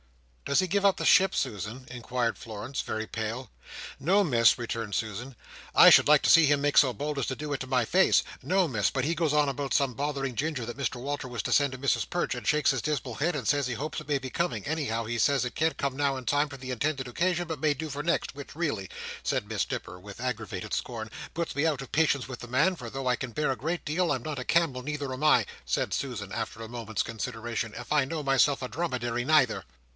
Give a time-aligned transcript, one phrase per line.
[0.45, 3.51] "Does he give up the ship, Susan?" inquired Florence, very pale.
[4.01, 5.35] "No, Miss," returned Susan,
[5.75, 8.21] "I should like to see him make so bold as do it to my face!
[8.43, 11.53] No, Miss, but he goes on about some bothering ginger that Mr Walter was to
[11.53, 14.17] send to Mrs Perch, and shakes his dismal head, and says he hopes it may
[14.17, 17.47] be coming; anyhow, he says, it can't come now in time for the intended occasion,
[17.47, 18.89] but may do for next, which really,"
[19.23, 22.89] said Miss Nipper, with aggravated scorn, "puts me out of patience with the man, for
[22.89, 25.45] though I can bear a great deal, I am not a camel, neither am I,"
[25.77, 29.63] added Susan, after a moment's consideration, "if I know myself, a dromedary neither."